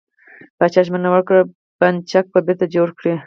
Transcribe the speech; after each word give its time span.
پاچا 0.57 0.81
ژمنه 0.87 1.09
وکړه، 1.11 1.41
بند 1.79 1.97
چک 2.11 2.25
به 2.33 2.39
بېرته 2.47 2.65
جوړ 2.75 2.89
کړي. 2.99 3.13